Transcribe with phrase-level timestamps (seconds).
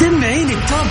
[0.00, 0.86] سمعيني التوب.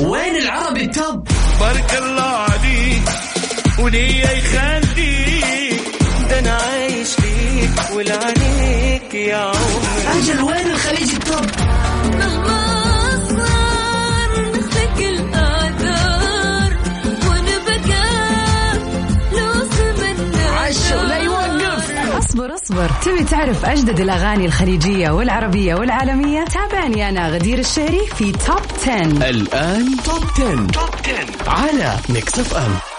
[0.00, 1.28] وين العربي التوب؟
[1.60, 3.02] بارك الله عليك
[3.78, 5.80] وليا يخليك
[6.30, 10.18] ده أنا عايش ليك ولعنيك يا عمري.
[10.18, 11.69] أجل وين الخليج التوب؟
[22.30, 22.90] اصبر اصبر.
[23.04, 29.96] تبي تعرف أجدد الأغاني الخليجية والعربية والعالمية؟ تابعني أنا غدير الشهري في Top 10 الآن
[30.04, 30.66] Top 10.
[30.66, 30.90] Top
[31.46, 32.89] 10 على Mix FM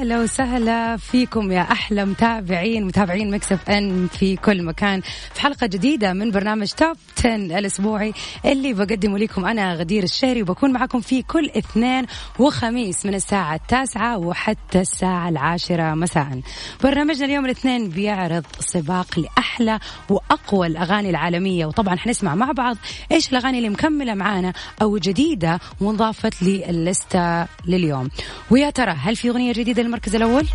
[0.00, 5.00] أهلا وسهلا فيكم يا أحلى متابعين متابعين Mix FM في كل مكان.
[5.34, 8.12] في حلقة جديدة من برنامج Top 10 الأسبوعي
[8.44, 12.06] اللي بقدمه لكم أنا غدير الشهري وبكون معكم فيه كل اثنين
[12.38, 16.40] وخميس من الساعة التاسعة وحتى الساعة العاشرة مساء.
[16.82, 19.78] برنامجنا اليوم الاثنين بيعرض سباق لأحلى
[20.08, 22.76] وأقوى الأغاني العالمية وطبعا حنسمع مع بعض
[23.12, 28.08] إيش الأغاني اللي مكملة معانا أو جديدة وانضافت لل list لليوم.
[28.50, 30.46] ويا ترى هل في أغنية جديدة للمركز الأول.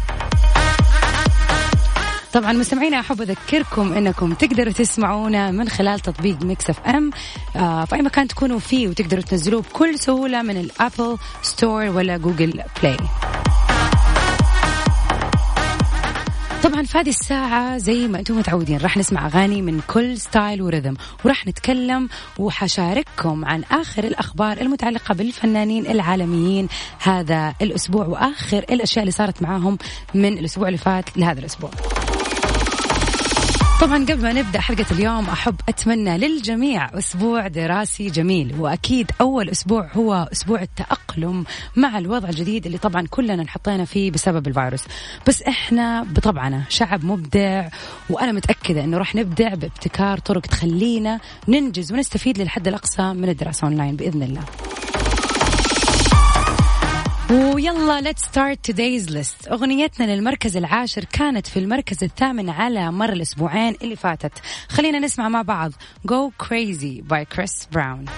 [2.33, 7.11] طبعا مستمعينا أحب أذكركم إنكم تقدروا تسمعونا من خلال تطبيق Mix FM
[7.85, 12.61] في أي مكان تكونوا فيه وتقدروا تنزلوه بكل سهولة من ال App Store ولا Google
[12.83, 12.97] Play.
[16.85, 20.97] في هذه الساعة زي ما أنتم متعودين راح نسمع أغاني من كل style و rhythm
[21.25, 26.67] وراح نتكلم وحشارككم عن آخر الأخبار المتعلقة بالفنانين العالميين
[26.99, 29.77] هذا الأسبوع وآخر الأشياء اللي صارت معاهم
[30.13, 31.71] من الأسبوع اللي فات لهذا الأسبوع.
[33.81, 39.89] طبعا قبل ما نبدأ حلقة اليوم أحب أتمنى للجميع أسبوع دراسي جميل وأكيد أول أسبوع
[39.93, 41.45] هو أسبوع التأقلم
[41.75, 44.83] مع الوضع الجديد اللي طبعا كلنا انحطينا فيه بسبب الفيروس.
[45.27, 47.67] بس إحنا بطبعنا شعب مبدع
[48.09, 53.95] وأنا متأكدة إنه راح نبدع بابتكار طرق تخلينا ننجز ونستفيد للحد الأقصى من الدراسة أونلاين
[53.95, 54.43] بإذن الله.
[57.31, 59.51] ويلا let's start today's list.
[59.51, 64.31] أغنيتنا للمركز العاشر كانت في المركز الثامن على مر الأسبوعين اللي فاتت.
[64.69, 65.71] خلينا نسمع مع بعض.
[66.07, 68.09] Go Crazy by Chris Brown.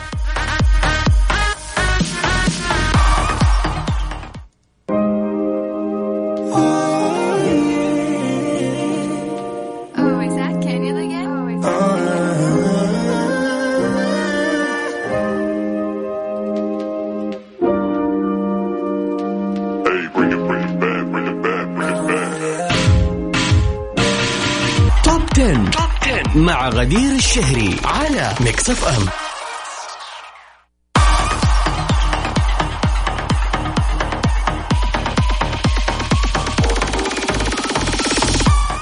[26.77, 29.05] غدير الشهري على Mix FM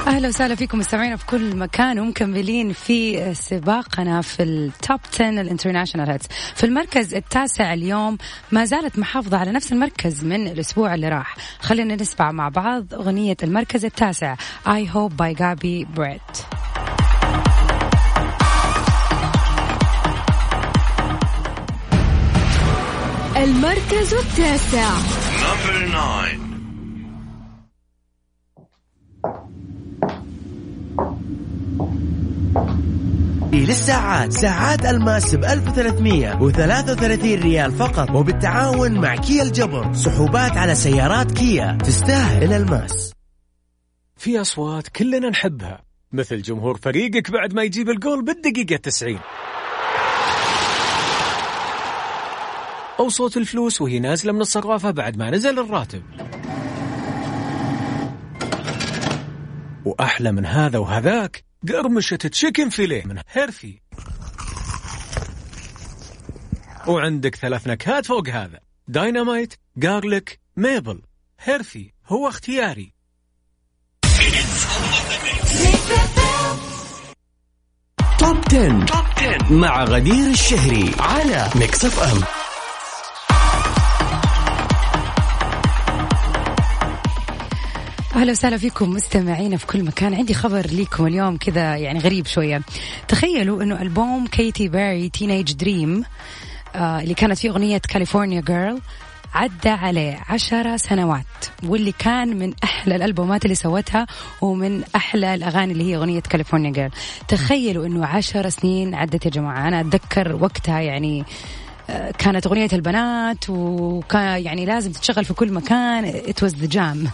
[0.07, 5.35] أهلا وسهلا فيكم مستمعينا في كل مكان ومكملين في سباقنا في ال Top 10 ال
[5.35, 8.17] international hits في المركز التاسع اليوم
[8.51, 11.35] ما زالت محافظة على نفس المركز من الأسبوع اللي راح.
[11.59, 14.35] خلينا نسمع مع بعض أغنية المركز التاسع.
[14.65, 16.55] I Hope by Gabi Brett.
[23.35, 24.89] المركز التاسع.
[25.43, 26.45] Number nine.
[33.53, 41.77] للساعات ساعات الماس ب 1333 ريال فقط وبالتعاون مع كيا الجبر سحوبات على سيارات كيا
[41.83, 43.13] تستاهل الماس.
[44.17, 49.19] في أصوات كلنا نحبها مثل جمهور فريقك بعد ما يجيب الجول بالدقيقة 90
[52.99, 56.03] أو صوت الفلوس وهي نازلة من الصرافة بعد ما نزل الراتب.
[59.85, 63.79] وأحلى من هذا وهذاك قرمشة chicken fillet من هيرفي
[66.87, 68.59] وعندك ثلاث نكهات فوق هذا.
[68.87, 71.01] dynamite garlic maple
[71.39, 72.93] هيرفي هو اختياري.
[78.19, 78.85] Top 10.
[78.85, 82.34] Top 10 مع غدير الشهري على Mix FM
[88.15, 90.13] أهلا وسهلا فيكم مستمعينا في كل مكان.
[90.13, 92.61] عندي خبر ليكم اليوم كذا يعني غريب شوية.
[93.07, 96.03] تخيلوا إنه ألبوم كيتي بيري Teenage Dream
[96.75, 98.81] اللي كانت فيه أغنية California Girl
[99.33, 101.25] عدى عليه عشر سنوات
[101.63, 104.07] واللي كان من أحلى الألبومات اللي سوتها
[104.41, 106.91] ومن أحلى الأغاني اللي هي أغنية California Girl
[107.27, 109.67] تخيلوا أنه عشر سنين عدت يا جماعة.
[109.67, 111.25] أنا أتذكر وقتها يعني
[111.89, 116.11] آه، كانت أغنية البنات وكان يعني لازم تتشغل في كل مكان.
[116.11, 117.09] It was the jam.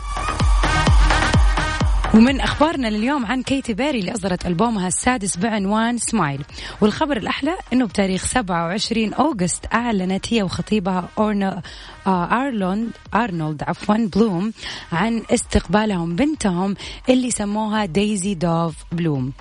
[2.16, 6.44] ومن أخبارنا لليوم عن كيتي بيري اللي أصدرت ألبومها السادس بعنوان سمايل.
[6.82, 11.62] والخبر الأحلى إنه بتاريخ 27 August أعلنت هي وخطيبها أورنا
[12.08, 14.54] آه ارلوند أرنولد عفوا بلوم
[14.92, 16.76] عن استقبالهم بنتهم
[17.10, 19.32] اللي سموها دايزي دوف بلوم.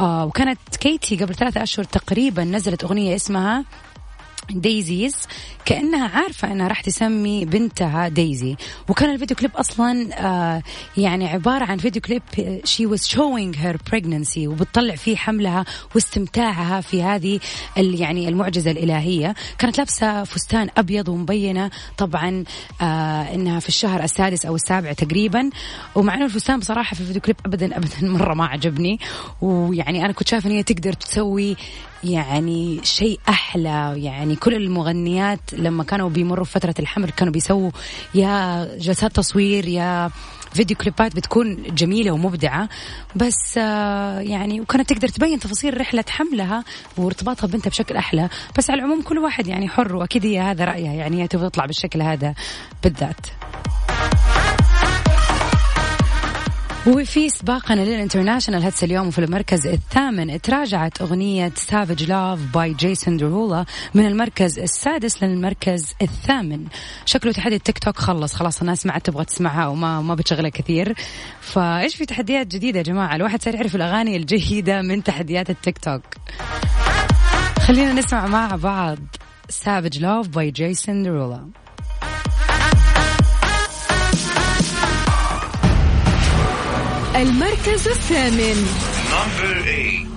[0.00, 3.64] آه وكانت كيتي قبل ثلاثة أشهر تقريبا نزلت أغنية اسمها
[4.50, 5.14] Daisies
[5.64, 8.56] كأنها عارفة إنها راح تسمي بنتها دايزي.
[8.88, 10.62] وكان الفيديو كليب أصلا آه
[10.96, 12.22] يعني عبارة عن فيديو كليب
[12.64, 17.40] she was showing her pregnancy وبتطلع فيه حملها واستمتاعها في هذه
[17.76, 19.34] يعني المعجزة الإلهية.
[19.58, 22.44] كانت لابسة فستان أبيض ومبينة طبعا
[22.80, 25.50] آه إنها في الشهر السادس أو السابع تقريبا.
[25.94, 29.00] ومع إنه الفستان بصراحة في الفيديو كليب ابدا ابدا مرة ما عجبني.
[29.40, 31.56] ويعني أنا كنت شايفة إن هي تقدر تسوي
[32.04, 33.94] يعني شيء أحلى.
[33.96, 37.70] يعني كل المغنيات لما كانوا بيمروا في فتره الحمل كانوا بيسووا
[38.14, 40.10] يا جلسات تصوير يا
[40.54, 42.68] فيديو كليبات بتكون جميلة ومبدعة.
[43.16, 46.64] بس آه، يعني وكانت تقدر تبين تفاصيل رحلة حملها
[46.96, 48.28] وارتباطها ببنتها بشكل أحلى.
[48.58, 50.92] بس على العموم كل واحد يعني حر وأكيد هي هذا رأيها.
[50.92, 52.34] يعني هي تبغى تطلع بالشكل هذا
[52.82, 53.26] بالذات.
[56.86, 60.40] وفي سباقنا لل international hits اليوم وفي المركز الثامن.
[60.40, 66.66] تراجعت أغنية Savage Love by جيسون ديرولو من المركز السادس للمركز الثامن.
[67.06, 68.34] شكله تحدي التيك توك خلص.
[68.34, 70.94] خلاص الناس ما عاد تبغى تسمعها وما ما بتشغلها كثير.
[71.40, 76.02] فإيش في تحديات جديدة يا جماعة؟ الواحد صار يعرف الأغاني الجيدة من تحديات التيك توك.
[77.58, 78.98] خلينا نسمع مع بعض
[79.48, 81.61] Savage Love by جيسون ديرولو
[87.16, 88.66] المركز الثامن
[89.12, 90.12] Number eight.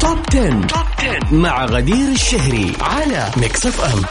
[0.00, 0.66] توب 10.
[0.68, 4.02] توب 10 مع غدير الشهري على ميكس اف ام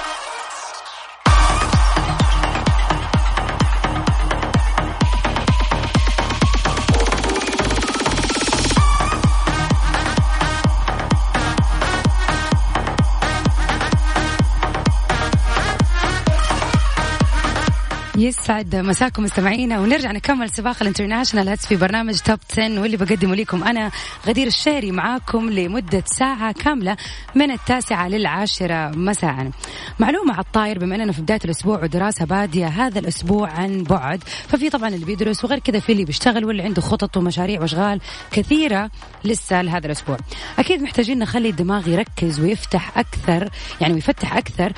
[18.29, 23.35] يسعد مساكم مستمعينا ونرجع نكمل سباق ال international hits في برنامج Top 10 واللي بقدمه
[23.35, 23.91] لكم أنا
[24.27, 26.97] غدير الشهري معاكم لمدة ساعة كاملة
[27.35, 29.51] من التاسعة للعاشرة مساء.
[29.99, 34.69] معلومة على الطاير بما أننا في بداية الأسبوع ودراسة بادية هذا الأسبوع عن بعد ففي
[34.69, 38.91] طبعا اللي بيدرس وغير كذا في اللي بيشتغل واللي عنده خطط ومشاريع وأشغال كثيرة
[39.23, 40.17] لسه لهذا الأسبوع.
[40.59, 43.49] أكيد محتاجين نخلي الدماغ يركز ويفتح أكثر
[43.81, 44.73] يعني ويفتح أكثر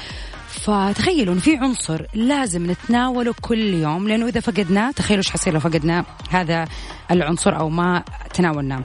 [0.51, 6.05] فتخيلوا في عنصر لازم نتناوله كل يوم لأنه إذا فقدناه تخيلوا إيش حيصير لو فقدنا
[6.29, 6.67] هذا
[7.11, 8.03] العنصر أو ما
[8.33, 8.83] تناولناه.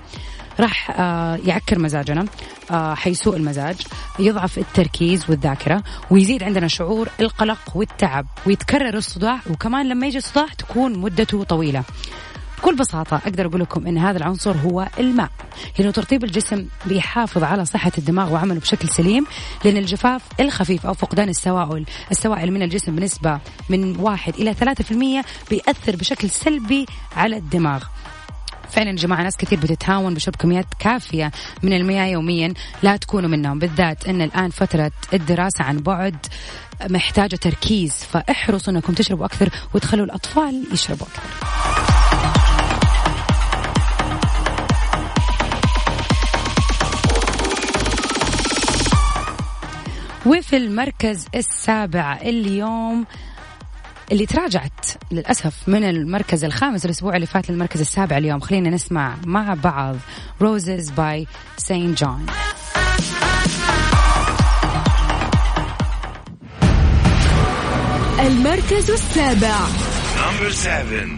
[0.60, 2.26] راح آه، يعكر مزاجنا
[2.70, 3.76] آه، حيسوء المزاج
[4.18, 10.98] يضعف التركيز والذاكرة ويزيد عندنا شعور القلق والتعب ويتكرر الصداع وكمان لما يجي الصداع تكون
[10.98, 11.82] مدته طويلة.
[12.66, 15.30] بكل بساطة أقدر أقول لكم أن هذا العنصر هو الماء
[15.78, 19.26] لأنه ترطيب الجسم بيحافظ على صحة الدماغ وعمله بشكل سليم
[19.64, 24.90] لأن الجفاف الخفيف أو فقدان السوائل السوائل من الجسم بنسبة من واحد إلى ثلاثة في
[24.90, 27.82] المية بيأثر بشكل سلبي على الدماغ.
[28.70, 31.30] فعلا يا جماعة ناس كثير بتتهاون بشرب كميات كافية
[31.62, 36.16] من المياه يوميا لا تكونوا منهم بالذات إن الآن فترة الدراسة عن بعد
[36.90, 42.05] محتاجة تركيز فاحرصوا إنكم تشربوا أكثر وتخلوا الأطفال يشربوا أكثر.
[50.26, 53.06] وفي المركز السابع اليوم
[54.12, 58.40] اللي تراجعت للأسف من المركز الخامس الأسبوع اللي فات للمركز السابع اليوم.
[58.40, 59.96] خلينا نسمع مع بعض
[60.40, 62.26] Roses by سينت جون
[68.20, 69.58] المركز السابع.
[70.16, 71.08] Number seven.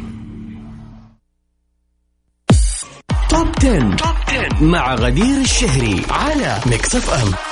[3.28, 3.96] Top 10.
[3.96, 7.47] Top 10 مع غدير الشهري على Mix FM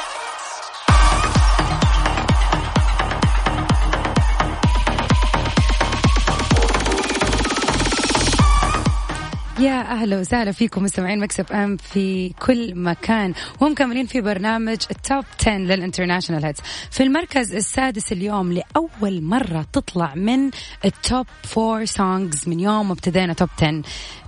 [9.58, 13.34] يا أهلا وسهلا فيكم مستمعين Mix FM في كل مكان.
[13.60, 16.60] ومكملين في برنامج ال Top 10 لل international hits
[16.90, 20.50] في المركز السادس اليوم لأول مرة تطلع من
[20.84, 21.26] ال top
[21.58, 23.82] 4 songs من يوم ما ابتدينا Top 10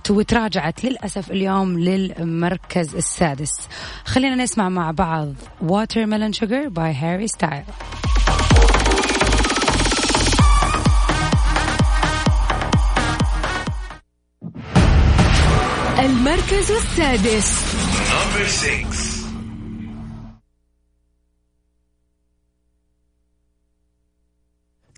[0.09, 3.53] وتراجعت للأسف اليوم للمركز السادس.
[4.05, 7.27] خلينا نسمع مع بعض Watermelon Sugar by هاري
[16.18, 17.74] المركز السادس
[18.14, 19.24] Number six.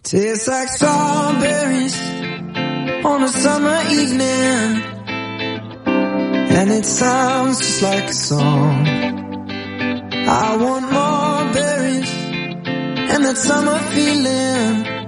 [0.02, 1.96] Tastes like strawberries
[3.04, 4.82] on a summer evening.
[6.58, 8.86] And it sounds just like a song.
[10.28, 12.12] I want more berries
[13.12, 14.99] and that summer feeling.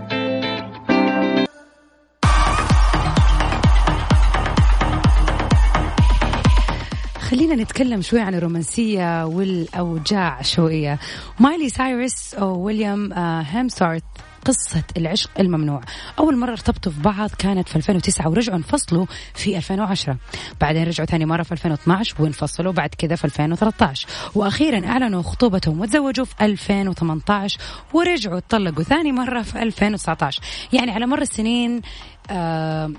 [7.34, 11.00] خلينا نتكلم شوي عن الرومانسية والأوجاع شوية.
[11.40, 14.04] مايلي سايرس وويليام آه، هامسورث
[14.46, 15.82] قصة العشق الممنوع.
[16.20, 20.18] أول مرة ارتبطوا في بعض كانت في 2009 ورجعوا انفصلوا في 2010
[20.62, 26.26] بعدين رجعوا ثاني مرة في 2012 وانفصلوا بعد كذا في 2013 وأخيرا أعلنوا خطوبتهم وتزوجوا
[26.26, 27.60] في 2018
[27.94, 30.42] ورجعوا اتطلقوا ثاني مرة في 2019
[30.74, 31.82] يعني على مر السنين
[32.30, 32.92] آه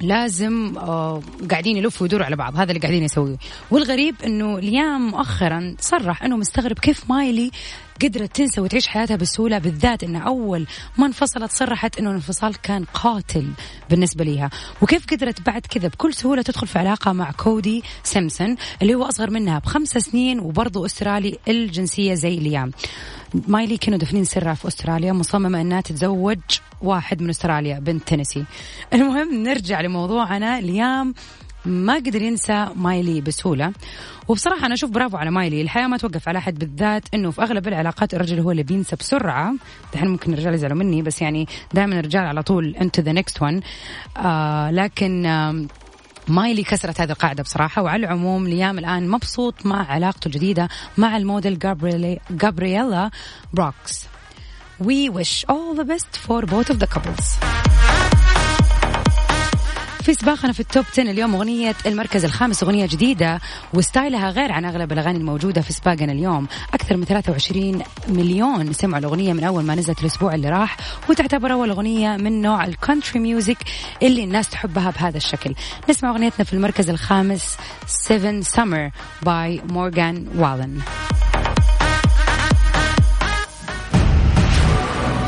[0.00, 2.56] لازم آه قاعدين يلفوا ويدوروا على بعض.
[2.56, 3.36] هذا اللي قاعدين يسويه.
[3.70, 7.50] والغريب إنه ليام مؤخرا صرح إنه مستغرب كيف مايلي
[8.02, 10.66] قدرت تنسى وتعيش حياتها بسهولة بالذات انه أول
[10.98, 13.50] ما انفصلت صرحت إنه الانفصال كان قاتل
[13.90, 14.50] بالنسبة لها
[14.82, 19.30] وكيف قدرت بعد كذا بكل سهولة تدخل في علاقة مع كودي سيمسون اللي هو أصغر
[19.30, 22.70] منها بخمس سنين وبرضه أسترالي الجنسية زي ليام.
[23.48, 26.38] مايلي كانوا دفنين سرها في أستراليا مصممة إنها تتزوج
[26.82, 28.44] واحد من استراليا بنت تينيسي.
[28.94, 31.14] المهم نرجع لموضوعنا ليام.
[31.64, 33.72] ما قدر ينسى مايلي بسهولة.
[34.28, 35.62] وبصراحة أنا أشوف برافو على مايلي.
[35.62, 39.54] الحياة ما توقف على أحد بالذات إنه في أغلب العلاقات الرجل هو اللي بينسى بسرعة.
[39.92, 43.42] دحين ممكن الرجال يزعلوا مني بس يعني دائما الرجال على طول on to the next
[43.42, 43.60] one
[44.74, 45.66] لكن آه
[46.28, 47.82] مايلي كسرت هذه القاعدة بصراحة.
[47.82, 50.68] وعلى العموم ليام الآن مبسوط مع علاقته الجديدة
[50.98, 51.58] مع الموديل
[52.30, 53.10] جابرييلا
[53.52, 54.08] بروكس.
[54.78, 57.38] We wish all the best for both of the couples.
[60.02, 63.40] في سباقنا في ال Top 10 اليوم أغنية المركز الخامس أغنية جديدة
[63.74, 66.46] و style ها غير عن أغلب الأغاني الموجودة في سباقنا اليوم.
[66.74, 70.76] أكثر من 23 مليون سمعوا الأغنية من أول ما نزلت الأسبوع اللي راح
[71.10, 73.58] وتعتبر أول أغنية من نوع ال country music
[74.02, 75.54] اللي الناس تحبها بهذا الشكل.
[75.90, 77.56] نسمع أغنيتنا في المركز الخامس
[77.86, 80.80] 7 Summers by مورغان والن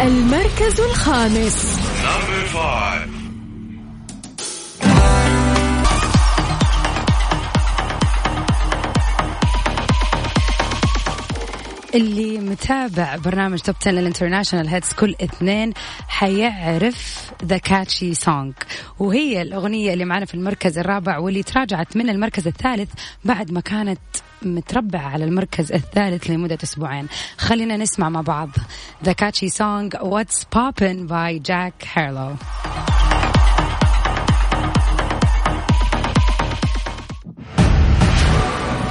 [0.00, 1.76] المركز الخامس.
[11.94, 15.72] اللي متابع برنامج Top 10 لل international hits كل اثنين
[16.08, 18.54] حيعرف the catchy song
[18.98, 22.90] وهي الأغنية اللي معنا في المركز الرابع واللي تراجعت من المركز الثالث
[23.24, 24.00] بعد ما كانت
[24.42, 27.06] متربعة على المركز الثالث لمدة أسبوعين.
[27.38, 28.50] خلينا نسمع مع بعض
[29.04, 32.34] the catchy song What's Poppin' by جاك هارلو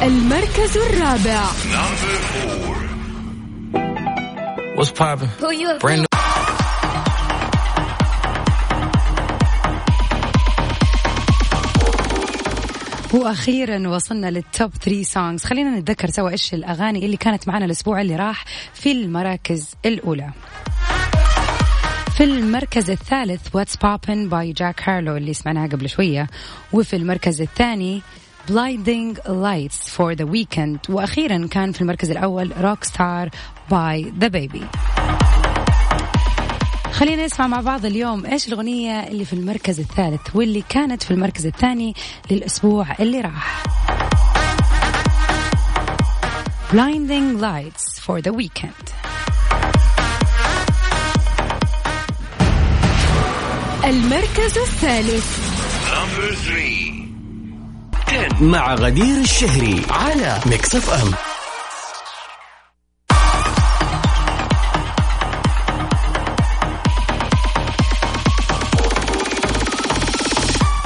[0.03, 1.43] المركز الرابع.
[4.77, 5.27] What's poppin'?
[5.79, 6.07] Brand new.
[13.13, 18.01] وأخيرا وصلنا لل top 3 songs خلينا نتذكر سوا إيش الأغاني اللي كانت معنا الأسبوع
[18.01, 20.29] اللي راح في المراكز الأولى
[22.17, 26.27] في المركز الثالث What's Poppin' by جاك هارلو اللي سمعناها قبل شوية
[26.73, 28.01] وفي المركز الثاني
[28.47, 30.79] Blinding Lights for The Weeknd.
[30.89, 33.29] وأخيرا كان في المركز الأول Rockstar
[33.69, 34.63] by DaBaby.
[36.91, 41.45] خلينا نسمع مع بعض اليوم إيش الأغنية اللي في المركز الثالث واللي كانت في المركز
[41.45, 41.95] الثاني
[42.31, 43.63] للأسبوع اللي راح.
[46.71, 48.87] Blinding Lights for The Weeknd.
[53.85, 55.37] المركز الثالث.
[55.91, 56.86] Number three.
[58.41, 61.11] مع غدير الشهري على Mix FM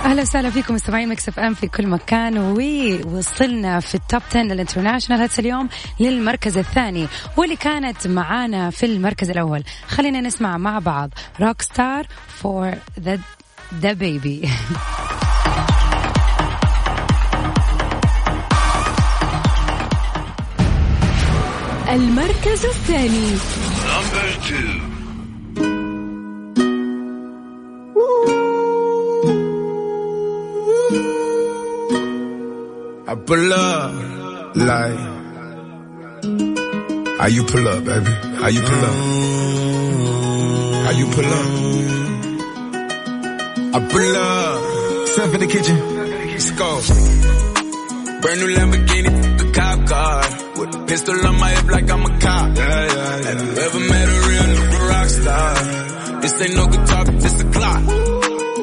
[0.06, 4.52] أهلا وسهلا فيكم مستمعين Mix FM في كل مكان ووصلنا في ال Top 10 لل
[4.52, 9.64] international hits اليوم للمركز الثاني واللي كانت معانا في المركز الأول.
[9.88, 11.10] خلينا نسمع مع بعض
[11.42, 13.20] Rockstar for the
[13.82, 14.50] DaBaby
[21.91, 23.31] المركز الثاني
[23.87, 24.83] Number two.
[33.09, 33.93] I pull up
[34.57, 34.99] like
[37.19, 38.13] how you pull up, baby?
[38.41, 38.97] How you pull up?
[40.85, 41.47] How you pull up?
[43.75, 45.77] I pull up, step in the kitchen,
[46.33, 46.81] let's go.
[48.23, 50.40] Brand new Lamborghini, the cop car.
[50.62, 52.56] With a pistol on my hip like I'm a cop.
[52.56, 53.30] Yeah, yeah, yeah.
[53.30, 56.22] Have you ever met a real nigga rock star?
[56.22, 57.84] This ain't no guitar, this a clock.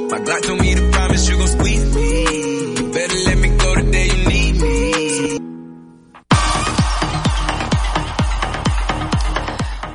[0.09, 1.78] My Glock told me to promise you gon' squeeze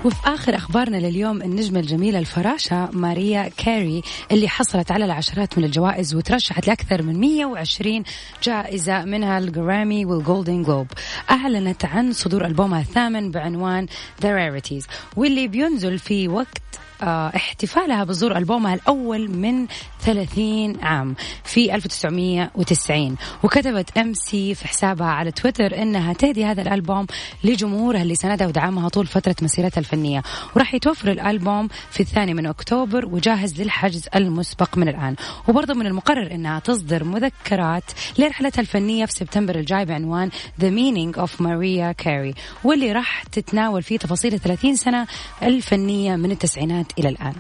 [0.05, 6.15] وفي آخر أخبارنا لليوم النجمة الجميلة الفراشة ماريا كاري اللي حصلت على العشرات من الجوائز
[6.15, 8.03] وترشحت لأكثر من 120
[8.43, 10.87] جائزة منها الجرامي والجولدن جلوب.
[11.31, 13.87] أعلنت عن صدور ألبومها الثامن بعنوان
[14.21, 16.61] The Rarities واللي بينزل في وقت
[17.03, 19.67] احتفالها بظهور ألبومها الأول من
[20.01, 27.07] 30 عام في 1990 وكتبت MC في حسابها على تويتر إنها تهدي هذا الألبوم
[27.43, 30.23] لجمهورها اللي ساندها ودعمها طول فترة مسيرتها الفنية.
[30.55, 35.15] وراح يتوفر الألبوم في الثاني من أكتوبر وجاهز للحجز المسبق من الآن.
[35.47, 37.83] وبرضه من المقرر إنها تصدر مذكرات
[38.19, 40.29] لرحلتها الفنية في سبتمبر الجاي بعنوان
[40.61, 45.07] The Meaning of Maria Carey واللي راح تتناول فيه تفاصيل 30 سنة
[45.43, 47.33] الفنية من التسعينات إلى الآن.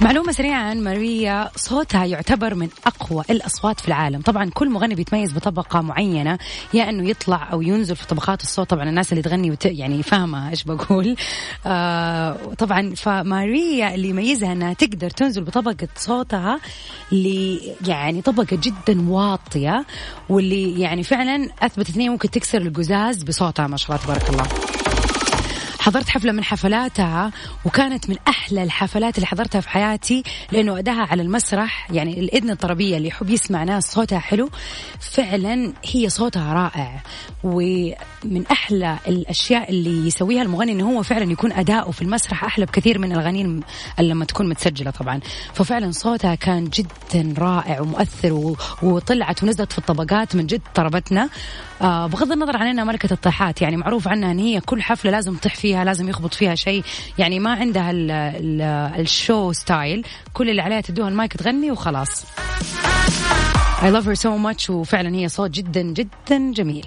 [0.00, 1.50] معلومة سريعة عن ماريا.
[1.56, 4.20] صوتها يعتبر من أقوى الأصوات في العالم.
[4.20, 6.38] طبعا كل مغني بيتميز بطبقة معينة
[6.74, 8.70] يا أنه يطلع أو ينزل في طبقات الصوت.
[8.70, 9.66] طبعا الناس اللي تغني وت...
[9.66, 11.16] يعني فاهمة إيش بقول.
[11.66, 16.60] آه طبعا فماريا اللي يميزها أنها تقدر تنزل بطبقة صوتها
[17.12, 19.84] ل يعني طبقة جدا واطية
[20.28, 24.46] واللي يعني فعلا أثبتت أن هي ممكن تكسر القزاز بصوتها ما شاء الله تبارك الله.
[25.82, 27.30] حضرت حفلة من حفلاتها
[27.64, 30.22] وكانت من أحلى الحفلات اللي حضرتها في حياتي
[30.52, 34.50] لأنه أداها على المسرح يعني الإذن الطربية اللي يحب يسمع ناس صوتها حلو
[35.00, 37.02] فعلا هي صوتها رائع
[37.44, 42.98] ومن أحلى الأشياء اللي يسويها المغني إنه هو فعلا يكون أداؤه في المسرح أحلى بكثير
[42.98, 43.60] من الأغاني
[43.98, 45.20] لما تكون متسجلة طبعا
[45.54, 48.56] ففعلا صوتها كان جدا رائع ومؤثر.
[48.82, 51.28] وطلعت ونزلت في الطبقات من جد طربتنا
[51.82, 55.34] آه بغض النظر عن إنها ملكة الطيحات يعني معروف عنها إن هي كل حفلة لازم
[55.34, 56.82] تطيح فيها لازم يخبط فيها شيء.
[57.18, 58.60] يعني ما عندها ال ال
[59.00, 60.06] ال show style.
[60.32, 62.24] كل اللي عليها تدوها المايك تغني وخلاص.
[63.80, 66.86] I love her so much وفعلا هي صوت جدا جدا جميل.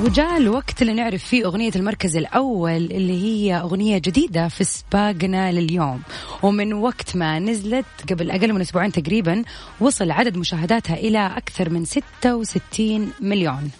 [0.00, 6.02] وجاء الوقت اللي نعرف فيه أغنية المركز الأول اللي هي أغنية جديدة في سباقنا لليوم.
[6.42, 9.44] ومن وقت ما نزلت قبل أقل من أسبوعين تقريبا
[9.80, 13.70] وصل عدد مشاهداتها إلى أكثر من 66 مليون.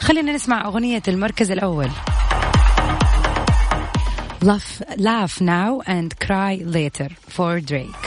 [0.00, 1.88] خلينا نسمع أغنية المركز الأول
[4.44, 8.06] Laugh, laugh now and cry later for Drake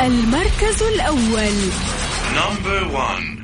[0.00, 1.54] المركز الأول
[2.34, 3.43] Number one.